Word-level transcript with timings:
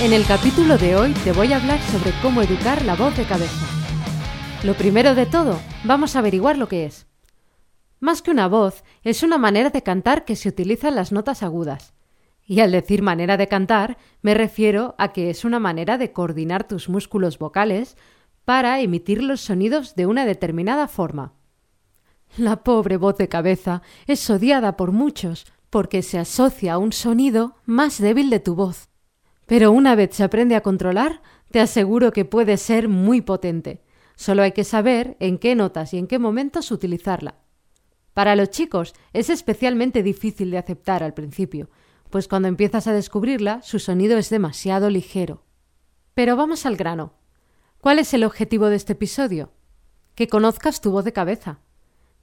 En 0.00 0.12
el 0.12 0.24
capítulo 0.26 0.78
de 0.78 0.94
hoy 0.94 1.12
te 1.24 1.32
voy 1.32 1.52
a 1.52 1.56
hablar 1.56 1.80
sobre 1.80 2.12
cómo 2.22 2.40
educar 2.40 2.84
la 2.84 2.94
voz 2.94 3.16
de 3.16 3.24
cabeza. 3.24 3.66
Lo 4.62 4.74
primero 4.74 5.16
de 5.16 5.26
todo, 5.26 5.58
vamos 5.82 6.14
a 6.14 6.20
averiguar 6.20 6.56
lo 6.56 6.68
que 6.68 6.86
es. 6.86 7.08
Más 7.98 8.22
que 8.22 8.30
una 8.30 8.46
voz, 8.46 8.84
es 9.02 9.24
una 9.24 9.38
manera 9.38 9.70
de 9.70 9.82
cantar 9.82 10.24
que 10.24 10.36
se 10.36 10.50
utilizan 10.50 10.94
las 10.94 11.10
notas 11.10 11.42
agudas. 11.42 11.94
Y 12.46 12.60
al 12.60 12.70
decir 12.70 13.02
manera 13.02 13.36
de 13.36 13.48
cantar, 13.48 13.98
me 14.22 14.34
refiero 14.34 14.94
a 14.98 15.12
que 15.12 15.30
es 15.30 15.44
una 15.44 15.58
manera 15.58 15.98
de 15.98 16.12
coordinar 16.12 16.68
tus 16.68 16.88
músculos 16.88 17.40
vocales 17.40 17.96
para 18.44 18.78
emitir 18.80 19.20
los 19.20 19.40
sonidos 19.40 19.96
de 19.96 20.06
una 20.06 20.26
determinada 20.26 20.86
forma. 20.86 21.32
La 22.36 22.62
pobre 22.62 22.98
voz 22.98 23.18
de 23.18 23.28
cabeza 23.28 23.82
es 24.06 24.30
odiada 24.30 24.76
por 24.76 24.92
muchos 24.92 25.44
porque 25.70 26.02
se 26.02 26.20
asocia 26.20 26.74
a 26.74 26.78
un 26.78 26.92
sonido 26.92 27.56
más 27.66 28.00
débil 28.00 28.30
de 28.30 28.38
tu 28.38 28.54
voz. 28.54 28.88
Pero 29.48 29.72
una 29.72 29.94
vez 29.94 30.14
se 30.14 30.22
aprende 30.22 30.56
a 30.56 30.60
controlar, 30.60 31.22
te 31.50 31.58
aseguro 31.58 32.12
que 32.12 32.26
puede 32.26 32.58
ser 32.58 32.86
muy 32.86 33.22
potente. 33.22 33.82
Solo 34.14 34.42
hay 34.42 34.52
que 34.52 34.62
saber 34.62 35.16
en 35.20 35.38
qué 35.38 35.54
notas 35.54 35.94
y 35.94 35.98
en 35.98 36.06
qué 36.06 36.18
momentos 36.18 36.70
utilizarla. 36.70 37.36
Para 38.12 38.36
los 38.36 38.50
chicos 38.50 38.94
es 39.14 39.30
especialmente 39.30 40.02
difícil 40.02 40.50
de 40.50 40.58
aceptar 40.58 41.02
al 41.02 41.14
principio, 41.14 41.70
pues 42.10 42.28
cuando 42.28 42.46
empiezas 42.46 42.86
a 42.88 42.92
descubrirla 42.92 43.62
su 43.62 43.78
sonido 43.78 44.18
es 44.18 44.28
demasiado 44.28 44.90
ligero. 44.90 45.44
Pero 46.12 46.36
vamos 46.36 46.66
al 46.66 46.76
grano. 46.76 47.14
¿Cuál 47.80 48.00
es 48.00 48.12
el 48.12 48.24
objetivo 48.24 48.66
de 48.66 48.76
este 48.76 48.92
episodio? 48.92 49.52
Que 50.14 50.28
conozcas 50.28 50.82
tu 50.82 50.90
voz 50.90 51.06
de 51.06 51.14
cabeza, 51.14 51.60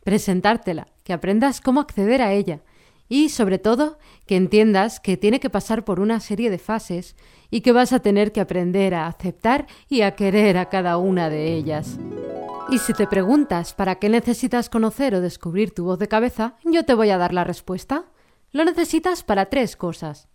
presentártela, 0.04 0.90
que 1.04 1.14
aprendas 1.14 1.60
cómo 1.60 1.80
acceder 1.80 2.22
a 2.22 2.34
ella 2.34 2.62
y, 3.08 3.30
sobre 3.30 3.60
todo, 3.60 3.98
que 4.26 4.36
entiendas 4.36 5.00
que 5.00 5.18
tiene 5.18 5.40
que 5.40 5.50
pasar 5.50 5.86
por 5.86 6.00
una 6.00 6.20
serie 6.20 6.50
de 6.50 6.58
fases 6.58 7.16
y 7.52 7.62
que 7.62 7.72
vas 7.72 7.94
a 7.94 8.00
tener 8.00 8.32
que 8.32 8.42
aprender 8.42 8.96
a 8.96 9.08
aceptar 9.08 9.68
y 9.88 10.02
a 10.02 10.16
querer 10.16 10.58
a 10.58 10.70
cada 10.70 10.98
una 10.98 11.30
de 11.30 11.54
ellas. 11.54 12.00
Y 12.70 12.80
si 12.80 12.94
te 12.94 13.06
preguntas 13.06 13.74
para 13.74 13.96
qué 13.96 14.10
necesitas 14.10 14.70
conocer 14.70 15.14
o 15.14 15.22
descubrir 15.22 15.72
tu 15.72 15.86
voz 15.86 16.00
de 16.00 16.08
cabeza, 16.08 16.56
yo 16.64 16.84
te 16.84 16.96
voy 16.96 17.12
a 17.12 17.18
dar 17.18 17.32
la 17.32 17.44
respuesta. 17.44 18.06
Lo 18.52 18.66
necesitas 18.66 19.22
para 19.22 19.48
tres 19.48 19.76
cosas. 19.76 20.28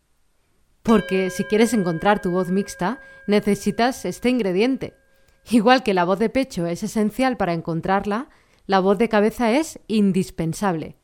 Porque 0.84 1.30
si 1.30 1.44
quieres 1.44 1.74
encontrar 1.74 2.22
tu 2.22 2.30
voz 2.30 2.50
mixta, 2.50 3.00
necesitas 3.26 4.04
este 4.04 4.30
ingrediente. 4.30 4.94
Igual 5.50 5.82
que 5.82 5.94
la 5.94 6.04
voz 6.04 6.18
de 6.18 6.30
pecho 6.30 6.66
es 6.66 6.82
esencial 6.82 7.36
para 7.36 7.52
encontrarla, 7.52 8.28
la 8.66 8.78
voz 8.78 8.98
de 8.98 9.08
cabeza 9.08 9.50
es 9.50 9.80
indispensable. 9.88 10.96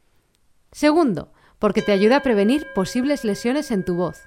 Segundo, 0.70 1.32
porque 1.58 1.82
te 1.82 1.92
ayuda 1.92 2.16
a 2.16 2.22
prevenir 2.22 2.66
posibles 2.74 3.24
lesiones 3.24 3.70
en 3.70 3.84
tu 3.84 3.94
voz. 3.94 4.22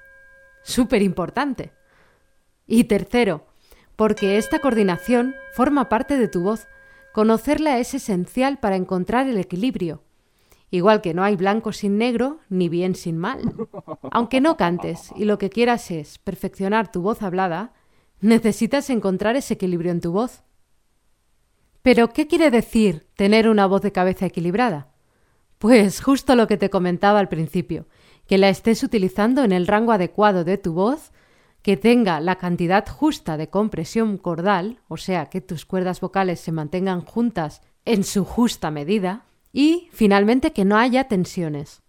Súper 0.62 1.02
importante. 1.02 1.72
Y 2.66 2.84
tercero, 2.84 3.46
porque 3.96 4.38
esta 4.38 4.58
coordinación 4.60 5.34
forma 5.52 5.88
parte 5.88 6.18
de 6.18 6.28
tu 6.28 6.42
voz. 6.42 6.66
Conocerla 7.12 7.78
es 7.78 7.94
esencial 7.94 8.58
para 8.58 8.76
encontrar 8.76 9.28
el 9.28 9.38
equilibrio. 9.38 10.02
Igual 10.70 11.00
que 11.00 11.14
no 11.14 11.24
hay 11.24 11.34
blanco 11.34 11.72
sin 11.72 11.98
negro, 11.98 12.38
ni 12.48 12.68
bien 12.68 12.94
sin 12.94 13.18
mal. 13.18 13.40
Aunque 14.12 14.40
no 14.40 14.56
cantes 14.56 15.10
y 15.16 15.24
lo 15.24 15.36
que 15.36 15.50
quieras 15.50 15.90
es 15.90 16.18
perfeccionar 16.18 16.92
tu 16.92 17.02
voz 17.02 17.22
hablada, 17.22 17.72
necesitas 18.20 18.88
encontrar 18.90 19.34
ese 19.34 19.54
equilibrio 19.54 19.90
en 19.90 20.00
tu 20.00 20.12
voz. 20.12 20.44
Pero, 21.82 22.10
¿qué 22.12 22.26
quiere 22.26 22.50
decir 22.50 23.08
tener 23.16 23.48
una 23.48 23.66
voz 23.66 23.82
de 23.82 23.90
cabeza 23.90 24.26
equilibrada? 24.26 24.89
Pues 25.60 26.00
justo 26.00 26.36
lo 26.36 26.46
que 26.46 26.56
te 26.56 26.70
comentaba 26.70 27.18
al 27.18 27.28
principio, 27.28 27.86
que 28.26 28.38
la 28.38 28.48
estés 28.48 28.82
utilizando 28.82 29.44
en 29.44 29.52
el 29.52 29.66
rango 29.66 29.92
adecuado 29.92 30.42
de 30.42 30.56
tu 30.56 30.72
voz, 30.72 31.12
que 31.60 31.76
tenga 31.76 32.18
la 32.20 32.36
cantidad 32.36 32.88
justa 32.88 33.36
de 33.36 33.50
compresión 33.50 34.16
cordal, 34.16 34.80
o 34.88 34.96
sea, 34.96 35.26
que 35.26 35.42
tus 35.42 35.66
cuerdas 35.66 36.00
vocales 36.00 36.40
se 36.40 36.50
mantengan 36.50 37.02
juntas 37.02 37.60
en 37.84 38.04
su 38.04 38.24
justa 38.24 38.70
medida, 38.70 39.26
y 39.52 39.90
finalmente 39.92 40.54
que 40.54 40.64
no 40.64 40.78
haya 40.78 41.08
tensiones. 41.08 41.82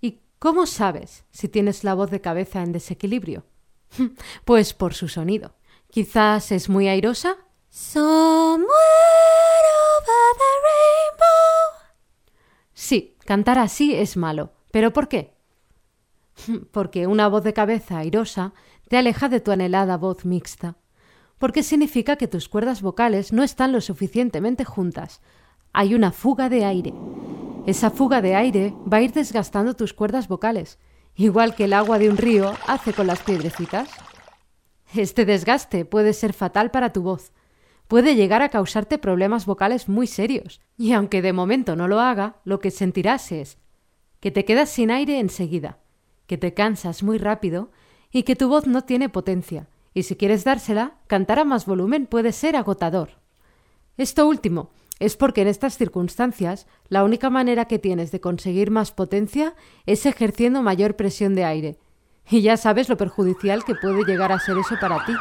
¿Y 0.00 0.20
cómo 0.38 0.64
sabes 0.64 1.26
si 1.32 1.48
tienes 1.48 1.84
la 1.84 1.92
voz 1.92 2.10
de 2.10 2.22
cabeza 2.22 2.62
en 2.62 2.72
desequilibrio? 2.72 3.44
Pues 4.46 4.72
por 4.72 4.94
su 4.94 5.08
sonido. 5.08 5.52
Quizás 5.90 6.50
es 6.50 6.70
muy 6.70 6.88
airosa. 6.88 7.36
Sí, 12.82 13.14
cantar 13.24 13.60
así 13.60 13.94
es 13.94 14.16
malo. 14.16 14.50
¿Pero 14.72 14.92
por 14.92 15.06
qué? 15.06 15.36
Porque 16.72 17.06
una 17.06 17.28
voz 17.28 17.44
de 17.44 17.52
cabeza 17.52 17.98
airosa 17.98 18.54
te 18.88 18.96
aleja 18.96 19.28
de 19.28 19.38
tu 19.38 19.52
anhelada 19.52 19.96
voz 19.96 20.24
mixta. 20.24 20.74
Porque 21.38 21.62
significa 21.62 22.16
que 22.16 22.26
tus 22.26 22.48
cuerdas 22.48 22.82
vocales 22.82 23.32
no 23.32 23.44
están 23.44 23.70
lo 23.70 23.80
suficientemente 23.80 24.64
juntas. 24.64 25.20
Hay 25.72 25.94
una 25.94 26.10
fuga 26.10 26.48
de 26.48 26.64
aire. 26.64 26.92
Esa 27.68 27.90
fuga 27.90 28.20
de 28.20 28.34
aire 28.34 28.74
va 28.92 28.96
a 28.96 29.02
ir 29.02 29.12
desgastando 29.12 29.74
tus 29.74 29.94
cuerdas 29.94 30.26
vocales, 30.26 30.80
igual 31.14 31.54
que 31.54 31.66
el 31.66 31.74
agua 31.74 32.00
de 32.00 32.10
un 32.10 32.16
río 32.16 32.52
hace 32.66 32.92
con 32.92 33.06
las 33.06 33.20
piedrecitas. 33.20 33.90
Este 34.92 35.24
desgaste 35.24 35.84
puede 35.84 36.14
ser 36.14 36.32
fatal 36.32 36.72
para 36.72 36.92
tu 36.92 37.02
voz, 37.02 37.32
puede 37.92 38.16
llegar 38.16 38.40
a 38.40 38.48
causarte 38.48 38.96
problemas 38.96 39.44
vocales 39.44 39.86
muy 39.86 40.06
serios. 40.06 40.62
Y 40.78 40.94
aunque 40.94 41.20
de 41.20 41.34
momento 41.34 41.76
no 41.76 41.88
lo 41.88 42.00
haga, 42.00 42.36
lo 42.42 42.58
que 42.58 42.70
sentirás 42.70 43.30
es 43.32 43.58
que 44.18 44.30
te 44.30 44.46
quedas 44.46 44.70
sin 44.70 44.90
aire 44.90 45.20
enseguida, 45.20 45.78
que 46.26 46.38
te 46.38 46.54
cansas 46.54 47.02
muy 47.02 47.18
rápido 47.18 47.70
y 48.10 48.22
que 48.22 48.34
tu 48.34 48.48
voz 48.48 48.66
no 48.66 48.84
tiene 48.84 49.10
potencia. 49.10 49.68
Y 49.92 50.04
si 50.04 50.16
quieres 50.16 50.42
dársela, 50.42 50.94
cantar 51.06 51.38
a 51.38 51.44
más 51.44 51.66
volumen 51.66 52.06
puede 52.06 52.32
ser 52.32 52.56
agotador. 52.56 53.10
Esto 53.98 54.26
último 54.26 54.70
es 54.98 55.18
porque 55.18 55.42
en 55.42 55.48
estas 55.48 55.76
circunstancias 55.76 56.66
la 56.88 57.04
única 57.04 57.28
manera 57.28 57.66
que 57.66 57.78
tienes 57.78 58.10
de 58.10 58.22
conseguir 58.22 58.70
más 58.70 58.90
potencia 58.90 59.54
es 59.84 60.06
ejerciendo 60.06 60.62
mayor 60.62 60.96
presión 60.96 61.34
de 61.34 61.44
aire. 61.44 61.78
Y 62.30 62.40
ya 62.40 62.56
sabes 62.56 62.88
lo 62.88 62.96
perjudicial 62.96 63.64
que 63.64 63.74
puede 63.74 64.02
llegar 64.04 64.32
a 64.32 64.40
ser 64.40 64.56
eso 64.56 64.76
para 64.80 65.04
ti. 65.04 65.12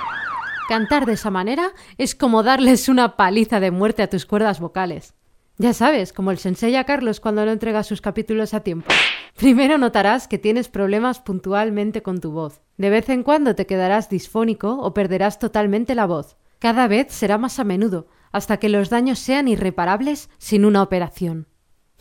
Cantar 0.72 1.06
de 1.06 1.12
esa 1.12 1.32
manera 1.32 1.74
es 1.98 2.16
como 2.16 2.44
darles 2.44 2.88
una 2.88 3.18
paliza 3.18 3.60
de 3.60 3.72
muerte 3.72 4.04
a 4.04 4.10
tus 4.10 4.26
cuerdas 4.26 4.62
vocales. 4.62 5.16
Ya 5.58 5.74
sabes, 5.74 6.14
como 6.14 6.32
el 6.32 6.38
sensei 6.38 6.78
a 6.78 6.86
Carlos 6.86 7.20
cuando 7.20 7.44
no 7.44 7.52
entrega 7.52 7.84
sus 7.84 8.00
capítulos 8.00 8.54
a 8.54 8.62
tiempo. 8.62 8.88
Primero 9.36 9.78
notarás 9.78 10.30
que 10.30 10.38
tienes 10.38 10.70
problemas 10.70 11.20
puntualmente 11.20 12.02
con 12.02 12.22
tu 12.22 12.32
voz. 12.32 12.62
De 12.78 12.90
vez 12.90 13.10
en 13.10 13.24
cuando 13.24 13.54
te 13.54 13.66
quedarás 13.66 14.08
disfónico 14.08 14.78
o 14.80 14.94
perderás 14.94 15.40
totalmente 15.40 15.94
la 15.94 16.06
voz. 16.06 16.38
Cada 16.60 16.88
vez 16.88 17.12
será 17.12 17.38
más 17.38 17.60
a 17.60 17.66
menudo, 17.66 18.08
hasta 18.32 18.56
que 18.56 18.70
los 18.70 18.90
daños 18.90 19.20
sean 19.20 19.50
irreparables 19.50 20.30
sin 20.38 20.64
una 20.64 20.84
operación. 20.84 21.50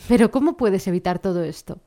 Pero 0.07 0.31
¿cómo 0.31 0.57
puedes 0.57 0.87
evitar 0.87 1.19
todo 1.19 1.43
esto? 1.43 1.81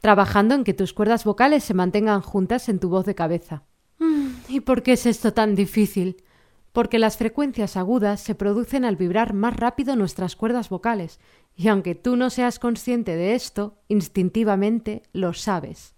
Trabajando 0.00 0.54
en 0.54 0.64
que 0.64 0.72
tus 0.72 0.94
cuerdas 0.94 1.24
vocales 1.24 1.64
se 1.64 1.74
mantengan 1.74 2.22
juntas 2.22 2.70
en 2.70 2.78
tu 2.80 2.88
voz 2.88 3.04
de 3.04 3.14
cabeza. 3.14 3.64
¿Y 4.48 4.60
por 4.60 4.82
qué 4.82 4.92
es 4.92 5.06
esto 5.06 5.32
tan 5.32 5.54
difícil? 5.54 6.22
Porque 6.72 6.98
las 6.98 7.16
frecuencias 7.16 7.76
agudas 7.76 8.20
se 8.20 8.34
producen 8.34 8.84
al 8.84 8.96
vibrar 8.96 9.32
más 9.32 9.56
rápido 9.56 9.96
nuestras 9.96 10.36
cuerdas 10.36 10.68
vocales, 10.68 11.20
y 11.56 11.68
aunque 11.68 11.94
tú 11.94 12.16
no 12.16 12.30
seas 12.30 12.58
consciente 12.58 13.16
de 13.16 13.34
esto, 13.34 13.78
instintivamente 13.88 15.02
lo 15.12 15.32
sabes. 15.32 15.94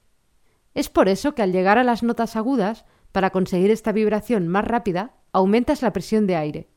Es 0.75 0.89
por 0.91 1.09
eso 1.09 1.35
que 1.35 1.43
al 1.43 1.53
llegar 1.53 1.79
a 1.79 1.85
las 1.85 2.03
notas 2.03 2.37
agudas, 2.37 2.85
para 3.11 3.31
conseguir 3.31 3.71
esta 3.71 3.93
vibración 3.93 4.47
más 4.47 4.65
rápida, 4.67 5.15
aumentas 5.33 5.81
la 5.81 5.93
presión 5.93 6.27
de 6.27 6.37
aire. 6.37 6.69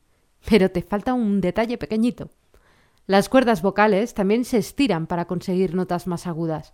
Pero 0.50 0.72
te 0.72 0.82
falta 0.82 1.14
un 1.14 1.42
detalle 1.42 1.78
pequeñito. 1.78 2.30
Las 3.06 3.28
cuerdas 3.28 3.62
vocales 3.62 4.14
también 4.14 4.46
se 4.46 4.58
estiran 4.58 5.06
para 5.06 5.26
conseguir 5.26 5.76
notas 5.76 6.08
más 6.08 6.28
agudas. 6.28 6.74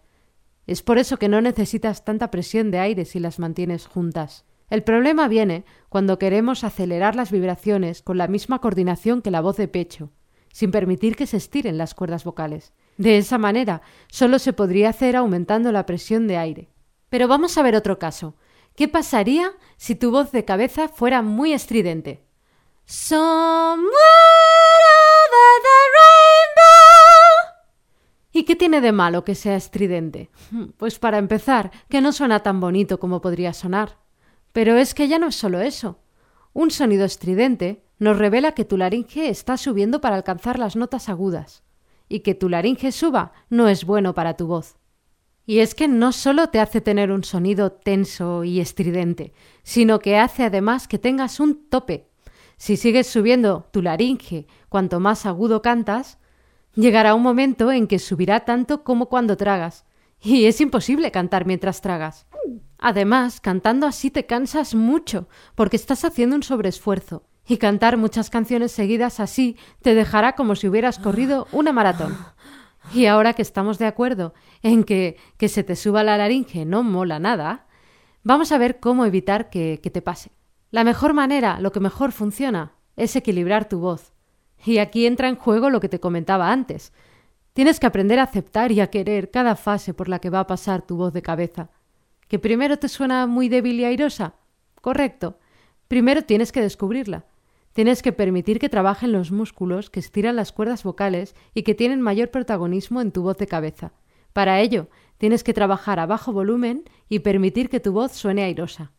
Es 0.68 0.84
por 0.84 1.00
eso 1.00 1.18
que 1.18 1.30
no 1.30 1.42
necesitas 1.42 2.06
tanta 2.06 2.30
presión 2.30 2.70
de 2.70 2.80
aire 2.80 3.06
si 3.06 3.20
las 3.20 3.40
mantienes 3.40 3.88
juntas. 3.88 4.46
El 4.76 4.84
problema 4.84 5.30
viene 5.30 5.64
cuando 5.88 6.20
queremos 6.20 6.66
acelerar 6.66 7.16
las 7.16 7.32
vibraciones 7.32 8.02
con 8.02 8.18
la 8.18 8.28
misma 8.28 8.60
coordinación 8.60 9.22
que 9.22 9.32
la 9.32 9.40
voz 9.40 9.56
de 9.56 9.70
pecho, 9.70 10.12
sin 10.52 10.70
permitir 10.70 11.16
que 11.16 11.28
se 11.28 11.38
estiren 11.38 11.78
las 11.78 11.94
cuerdas 11.96 12.26
vocales. 12.26 12.74
De 12.98 13.18
esa 13.18 13.38
manera, 13.38 13.84
solo 14.10 14.38
se 14.38 14.52
podría 14.52 14.90
hacer 14.90 15.16
aumentando 15.16 15.72
la 15.72 15.86
presión 15.86 16.28
de 16.28 16.36
aire. 16.36 16.68
Pero 17.08 17.30
vamos 17.30 17.58
a 17.58 17.64
ver 17.64 17.74
otro 17.74 18.00
caso. 18.00 18.36
¿Qué 18.76 18.90
pasaría 18.90 19.54
si 19.78 19.96
tu 19.96 20.12
voz 20.12 20.34
de 20.34 20.44
cabeza 20.44 20.90
fuera 20.90 21.22
muy 21.22 21.54
estridente? 21.54 22.26
Somewhere. 22.84 23.86
¿Y 28.34 28.44
qué 28.44 28.58
tiene 28.58 28.82
de 28.82 28.92
malo 28.92 29.24
que 29.24 29.36
sea 29.36 29.56
estridente? 29.56 30.30
Pues 30.76 31.00
para 31.00 31.18
empezar, 31.18 31.72
que 31.88 32.02
no 32.02 32.12
suena 32.12 32.42
tan 32.42 32.60
bonito 32.60 33.00
como 33.00 33.22
podría 33.22 33.54
sonar. 33.54 34.04
Pero 34.56 34.78
es 34.78 34.94
que 34.94 35.10
ya 35.10 35.20
no 35.20 35.28
es 35.28 35.36
solo 35.36 35.60
eso. 35.60 36.00
Un 36.54 36.72
sonido 36.72 37.04
estridente 37.04 37.84
nos 38.00 38.18
revela 38.18 38.54
que 38.54 38.64
tu 38.64 38.78
laringe 38.78 39.28
está 39.28 39.58
subiendo 39.58 40.00
para 40.00 40.16
alcanzar 40.16 40.60
las 40.60 40.78
notas 40.78 41.10
agudas. 41.10 41.64
Y 42.08 42.22
que 42.22 42.36
tu 42.36 42.48
laringe 42.48 42.94
suba 42.94 43.34
no 43.50 43.68
es 43.68 43.84
bueno 43.84 44.14
para 44.14 44.38
tu 44.38 44.48
voz. 44.48 44.78
Y 45.46 45.60
es 45.60 45.76
que 45.76 45.90
no 45.90 46.14
solo 46.14 46.48
te 46.52 46.62
hace 46.62 46.80
tener 46.80 47.12
un 47.12 47.26
sonido 47.26 47.74
tenso 47.74 48.46
y 48.46 48.62
estridente, 48.62 49.34
sino 49.64 50.00
que 50.00 50.16
hace 50.18 50.46
además 50.46 50.88
que 50.88 51.00
tengas 51.00 51.42
un 51.42 51.68
tope. 51.68 52.08
Si 52.56 52.78
sigues 52.78 53.08
subiendo 53.08 53.68
tu 53.72 53.82
laringe 53.82 54.48
cuanto 54.70 55.02
más 55.02 55.26
agudo 55.26 55.62
cantas, 55.62 56.18
llegará 56.76 57.14
un 57.14 57.24
momento 57.24 57.74
en 57.74 57.88
que 57.88 58.00
subirá 58.00 58.46
tanto 58.46 58.86
como 58.86 59.10
cuando 59.10 59.36
tragas. 59.36 59.84
Y 60.22 60.46
es 60.46 60.62
imposible 60.62 61.12
cantar 61.12 61.46
mientras 61.46 61.82
tragas. 61.82 62.26
Además, 62.78 63.40
cantando 63.42 63.88
así 63.88 64.12
te 64.12 64.26
cansas 64.26 64.76
mucho, 64.76 65.28
porque 65.56 65.76
estás 65.76 66.06
haciendo 66.06 66.36
un 66.36 66.44
sobreesfuerzo. 66.44 67.24
Y 67.48 67.58
cantar 67.58 67.98
muchas 67.98 68.30
canciones 68.30 68.72
seguidas 68.72 69.20
así 69.20 69.58
te 69.82 69.94
dejará 69.94 70.34
como 70.34 70.56
si 70.56 70.68
hubieras 70.68 70.98
corrido 70.98 71.48
una 71.52 71.72
maratón. 71.72 72.18
Y 72.94 73.06
ahora 73.06 73.34
que 73.34 73.42
estamos 73.42 73.78
de 73.78 73.86
acuerdo 73.86 74.34
en 74.62 74.84
que 74.84 75.18
que 75.38 75.50
se 75.50 75.64
te 75.64 75.76
suba 75.76 76.04
la 76.04 76.18
laringe 76.18 76.66
no 76.66 76.84
mola 76.84 77.20
nada, 77.20 77.68
vamos 78.24 78.52
a 78.52 78.58
ver 78.58 78.80
cómo 78.80 79.06
evitar 79.06 79.50
que, 79.50 79.80
que 79.82 79.90
te 79.90 80.02
pase. 80.02 80.32
La 80.72 80.84
mejor 80.84 81.14
manera, 81.14 81.60
lo 81.60 81.72
que 81.72 81.80
mejor 81.80 82.12
funciona, 82.12 82.74
es 82.96 83.16
equilibrar 83.16 83.70
tu 83.70 83.80
voz. 83.80 84.14
Y 84.66 84.80
aquí 84.80 85.06
entra 85.06 85.30
en 85.30 85.36
juego 85.36 85.70
lo 85.70 85.80
que 85.80 85.90
te 85.90 86.00
comentaba 86.00 86.52
antes. 86.52 86.94
Tienes 87.54 87.80
que 87.80 87.88
aprender 87.88 88.20
a 88.20 88.24
aceptar 88.24 88.72
y 88.72 88.82
a 88.82 88.88
querer 88.88 89.32
cada 89.32 89.56
fase 89.56 89.94
por 89.94 90.10
la 90.10 90.20
que 90.20 90.30
va 90.30 90.42
a 90.42 90.48
pasar 90.48 90.82
tu 90.82 90.98
voz 90.98 91.14
de 91.14 91.22
cabeza. 91.22 91.70
¿Que 92.28 92.40
primero 92.40 92.78
te 92.78 92.90
suena 92.90 93.28
muy 93.28 93.50
débil 93.50 93.80
y 93.80 93.86
airosa? 93.86 94.36
Correcto. 94.82 95.40
Primero 95.88 96.24
tienes 96.24 96.52
que 96.52 96.62
descubrirla. 96.62 97.26
Tienes 97.74 98.02
que 98.02 98.14
permitir 98.14 98.60
que 98.60 98.70
trabajen 98.70 99.12
los 99.12 99.32
músculos 99.32 99.90
que 99.90 100.00
estiran 100.00 100.36
las 100.36 100.52
cuerdas 100.52 100.84
vocales 100.84 101.36
y 101.54 101.64
que 101.64 101.76
tienen 101.76 102.02
mayor 102.02 102.32
protagonismo 102.32 103.02
en 103.02 103.12
tu 103.12 103.22
voz 103.22 103.38
de 103.38 103.48
cabeza. 103.48 103.92
Para 104.32 104.60
ello, 104.62 104.88
tienes 105.18 105.44
que 105.44 105.54
trabajar 105.54 106.00
a 106.00 106.06
bajo 106.06 106.32
volumen 106.32 106.84
y 107.10 107.20
permitir 107.20 107.70
que 107.70 107.80
tu 107.80 107.92
voz 107.92 108.14
suene 108.14 108.44
airosa. 108.44 108.92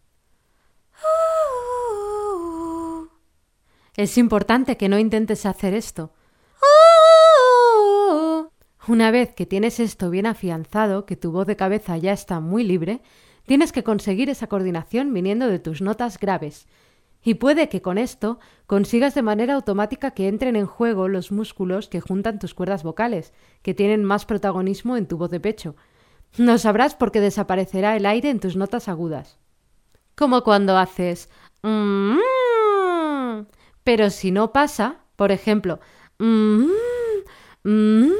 Es 3.96 4.18
importante 4.18 4.76
que 4.76 4.90
no 4.90 4.98
intentes 4.98 5.46
hacer 5.46 5.72
esto. 5.72 6.12
Una 8.88 9.10
vez 9.10 9.34
que 9.34 9.46
tienes 9.46 9.80
esto 9.80 10.10
bien 10.10 10.26
afianzado, 10.26 11.06
que 11.06 11.16
tu 11.16 11.32
voz 11.32 11.46
de 11.46 11.56
cabeza 11.56 11.96
ya 11.96 12.12
está 12.12 12.38
muy 12.40 12.62
libre, 12.62 13.00
tienes 13.44 13.72
que 13.72 13.82
conseguir 13.82 14.30
esa 14.30 14.46
coordinación 14.46 15.12
viniendo 15.12 15.48
de 15.48 15.58
tus 15.58 15.82
notas 15.82 16.18
graves, 16.18 16.68
y 17.22 17.34
puede 17.34 17.68
que 17.68 17.82
con 17.82 17.98
esto 17.98 18.38
consigas 18.68 19.16
de 19.16 19.22
manera 19.22 19.54
automática 19.54 20.12
que 20.12 20.28
entren 20.28 20.54
en 20.54 20.66
juego 20.66 21.08
los 21.08 21.32
músculos 21.32 21.88
que 21.88 22.00
juntan 22.00 22.38
tus 22.38 22.54
cuerdas 22.54 22.84
vocales, 22.84 23.34
que 23.62 23.74
tienen 23.74 24.04
más 24.04 24.24
protagonismo 24.26 24.96
en 24.96 25.06
tu 25.06 25.16
voz 25.16 25.30
de 25.32 25.40
pecho. 25.40 25.74
No 26.38 26.56
sabrás 26.56 26.94
porque 26.94 27.20
desaparecerá 27.20 27.96
el 27.96 28.06
aire 28.06 28.30
en 28.30 28.38
tus 28.38 28.54
notas 28.54 28.88
agudas. 28.88 29.40
Como 30.14 30.44
cuando 30.44 30.78
haces 30.78 31.28
mmm. 31.64 32.18
Pero 33.82 34.10
si 34.10 34.30
no 34.30 34.52
pasa, 34.52 35.00
por 35.16 35.32
ejemplo, 35.32 35.80
mmm, 36.18 36.68
mmm, 37.64 38.10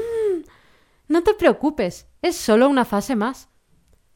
no 1.07 1.23
te 1.23 1.33
preocupes, 1.33 2.07
es 2.21 2.35
solo 2.35 2.67
una 2.69 2.85
fase 2.85 3.15
más. 3.15 3.49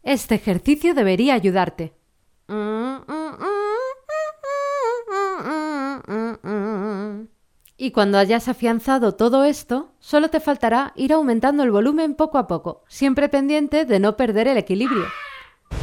Este 0.04 0.36
ejercicio 0.36 0.94
debería 0.94 1.34
ayudarte. 1.34 1.94
Y 7.78 7.92
cuando 7.92 8.18
hayas 8.18 8.48
afianzado 8.48 9.16
todo 9.16 9.44
esto, 9.44 9.96
solo 10.00 10.30
te 10.30 10.40
faltará 10.40 10.94
ir 10.96 11.14
aumentando 11.14 11.64
el 11.64 11.72
volumen 11.72 12.16
poco 12.16 12.38
a 12.38 12.48
poco, 12.48 12.84
siempre 12.88 13.30
pendiente 13.30 13.86
de 13.86 14.00
no 14.00 14.18
perder 14.18 14.48
el 14.48 14.58
equilibrio. 14.58 15.06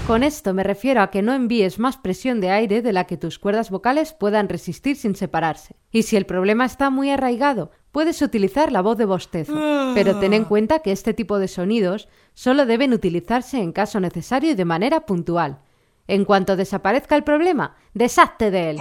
Con 0.07 0.23
esto 0.23 0.55
me 0.55 0.63
refiero 0.63 1.03
a 1.03 1.11
que 1.11 1.23
no 1.23 1.33
envíes 1.33 1.79
más 1.79 1.97
presión 1.97 2.41
de 2.41 2.51
aire 2.51 2.83
de 2.83 2.93
la 2.93 3.05
que 3.05 3.17
tus 3.17 3.39
cuerdas 3.39 3.71
vocales 3.71 4.13
puedan 4.13 4.49
resistir 4.49 4.97
sin 4.97 5.17
separarse. 5.17 5.77
Y 5.91 6.05
si 6.05 6.17
el 6.17 6.25
problema 6.25 6.65
está 6.65 6.91
muy 6.91 7.11
arraigado, 7.11 7.73
puedes 7.93 8.23
utilizar 8.23 8.73
la 8.73 8.82
voz 8.82 8.99
de 8.99 9.05
bostezo. 9.05 9.55
Pero 9.94 10.19
ten 10.19 10.32
en 10.32 10.44
cuenta 10.44 10.81
que 10.81 10.93
este 10.93 11.14
tipo 11.14 11.38
de 11.38 11.49
sonidos 11.49 12.08
solo 12.35 12.67
deben 12.67 12.93
utilizarse 12.93 13.58
en 13.58 13.73
caso 13.73 14.00
necesario 14.00 14.50
y 14.52 14.55
de 14.55 14.64
manera 14.64 15.00
puntual. 15.06 15.61
En 16.06 16.25
cuanto 16.25 16.56
desaparezca 16.56 17.17
el 17.17 17.25
problema, 17.25 17.76
deshazte 17.94 18.50
de 18.50 18.70
él. 18.70 18.81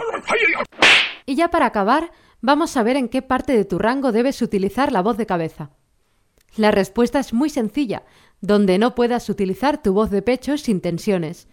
Y 1.25 1.35
ya 1.35 1.49
para 1.49 1.65
acabar, 1.65 2.11
vamos 2.41 2.77
a 2.77 2.83
ver 2.83 2.95
en 2.95 3.09
qué 3.09 3.21
parte 3.21 3.53
de 3.53 3.65
tu 3.65 3.79
rango 3.79 4.11
debes 4.11 4.41
utilizar 4.41 4.91
la 4.91 5.01
voz 5.01 5.17
de 5.17 5.25
cabeza. 5.25 5.71
La 6.55 6.71
respuesta 6.71 7.19
es 7.19 7.33
muy 7.33 7.49
sencilla, 7.49 8.03
donde 8.41 8.77
no 8.77 8.95
puedas 8.95 9.29
utilizar 9.29 9.81
tu 9.81 9.93
voz 9.93 10.09
de 10.09 10.21
pecho 10.21 10.57
sin 10.57 10.79
tensiones. 10.79 11.47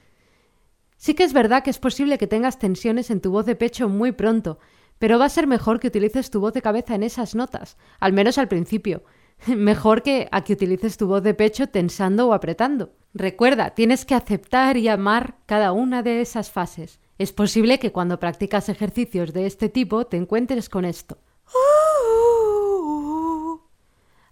Sí 0.97 1.15
que 1.15 1.25
es 1.25 1.33
verdad 1.33 1.63
que 1.63 1.71
es 1.71 1.79
posible 1.79 2.19
que 2.19 2.27
tengas 2.27 2.59
tensiones 2.59 3.11
en 3.11 3.21
tu 3.21 3.31
voz 3.31 3.45
de 3.45 3.57
pecho 3.57 3.89
muy 3.89 4.13
pronto, 4.13 4.59
pero 4.99 5.19
va 5.19 5.27
a 5.27 5.31
ser 5.31 5.47
mejor 5.47 5.81
que 5.81 5.89
utilices 5.89 6.31
tu 6.31 6.41
voz 6.41 6.53
de 6.53 6.63
cabeza 6.63 6.95
en 6.95 7.03
esas 7.03 7.35
notas, 7.35 7.77
al 8.01 8.13
menos 8.13 8.39
al 8.39 8.49
principio. 8.49 9.05
Mejor 9.47 10.03
que 10.03 10.29
a 10.31 10.45
que 10.45 10.53
utilices 10.53 10.97
tu 10.97 11.07
voz 11.07 11.23
de 11.23 11.35
pecho 11.35 11.67
tensando 11.67 12.29
o 12.29 12.33
apretando. 12.33 12.93
Recuerda, 13.13 13.71
tienes 13.71 14.05
que 14.05 14.15
aceptar 14.15 14.77
y 14.77 14.89
amar 14.89 15.37
cada 15.47 15.73
una 15.73 16.03
de 16.03 16.21
esas 16.21 16.51
fases. 16.51 17.01
Es 17.19 17.33
posible 17.33 17.79
que 17.79 17.93
cuando 17.93 18.19
practicas 18.19 18.69
ejercicios 18.69 19.33
de 19.33 19.47
este 19.47 19.69
tipo 19.69 20.07
te 20.07 20.17
encuentres 20.17 20.69
con 20.69 20.85
esto. 20.85 21.19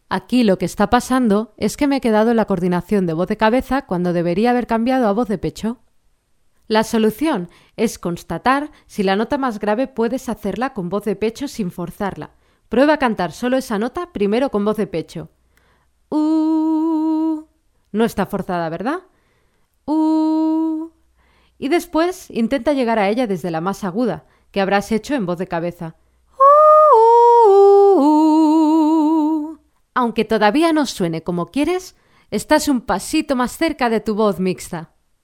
Aquí 0.09 0.45
lo 0.45 0.59
que 0.59 0.67
está 0.67 0.91
pasando 0.91 1.55
es 1.57 1.77
que 1.77 1.87
me 1.87 1.97
he 1.97 2.01
quedado 2.01 2.33
en 2.33 2.37
la 2.37 2.45
coordinación 2.45 3.07
de 3.07 3.15
voz 3.15 3.29
de 3.29 3.37
cabeza 3.37 3.87
cuando 3.87 4.13
debería 4.13 4.51
haber 4.51 4.67
cambiado 4.67 5.07
a 5.07 5.13
voz 5.13 5.29
de 5.29 5.39
pecho. 5.39 5.79
La 6.73 6.85
solución 6.85 7.51
es 7.77 7.99
constatar 7.99 8.71
si 8.87 9.03
la 9.03 9.15
nota 9.15 9.37
más 9.37 9.59
grave 9.59 9.89
puedes 9.89 10.31
hacerla 10.31 10.73
con 10.73 10.89
voz 10.89 11.05
de 11.05 11.17
pecho 11.17 11.47
sin 11.47 11.71
forzarla. 11.71 12.31
Prueba 12.71 12.95
a 12.95 12.97
cantar 12.97 13.33
solo 13.33 13.59
esa 13.59 13.79
nota 13.79 14.11
primero 14.11 14.51
con 14.51 14.65
voz 14.65 14.79
de 14.79 14.87
pecho. 14.87 15.29
Uh, 16.09 17.45
no 17.93 18.05
está 18.07 18.25
forzada, 18.25 18.71
¿verdad? 18.71 19.01
Uh, 19.85 20.89
y 21.59 21.69
después 21.69 22.31
intenta 22.31 22.73
llegar 22.73 22.99
a 22.99 23.11
ella 23.11 23.27
desde 23.27 23.51
la 23.51 23.61
más 23.61 23.85
aguda, 23.85 24.25
que 24.51 24.63
habrás 24.63 24.93
hecho 24.93 25.15
en 25.15 25.27
voz 25.27 25.37
de 25.37 25.49
cabeza. 25.49 25.97
Aunque 29.93 30.25
todavía 30.25 30.73
no 30.73 30.87
suene 30.87 31.23
como 31.23 31.51
quieres, 31.51 31.97
estás 32.31 32.67
un 32.69 32.81
pasito 32.81 33.37
más 33.37 33.59
cerca 33.59 33.91
de 33.91 34.01
tu 34.01 34.15
voz 34.15 34.41
mixta. 34.41 34.92